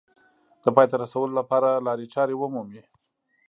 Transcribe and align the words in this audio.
د 0.63 0.65
پای 0.75 0.85
ته 0.91 0.95
رسولو 1.03 1.35
لپاره 1.39 1.83
لارې 1.87 2.05
چارې 2.13 2.35
ومومي 2.37 2.81